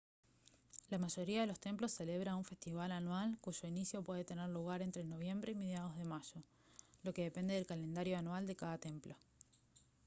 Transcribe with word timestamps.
la 0.89 0.97
mayoría 0.97 1.41
de 1.41 1.45
los 1.51 1.59
templos 1.59 1.91
celebra 1.91 2.35
un 2.35 2.43
festival 2.43 2.91
anual 2.91 3.37
cuyo 3.39 3.67
inicio 3.67 4.01
puede 4.01 4.23
tener 4.25 4.49
lugar 4.49 4.81
entre 4.81 5.03
noviembre 5.03 5.51
y 5.51 5.55
mediados 5.55 5.95
de 5.95 6.05
mayo 6.05 6.41
lo 7.03 7.13
que 7.13 7.21
depende 7.25 7.53
del 7.53 7.67
calendario 7.67 8.17
anual 8.17 8.47
de 8.47 8.55
cada 8.55 8.79
templo 8.79 9.15